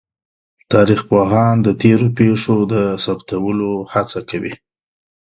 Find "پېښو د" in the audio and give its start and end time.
2.19-2.75